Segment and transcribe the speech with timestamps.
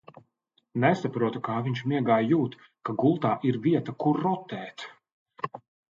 [0.83, 2.57] Nesaprotu, kā viņš miegā jūt,
[2.89, 4.87] ka gultā ir vieta, kur rotēt.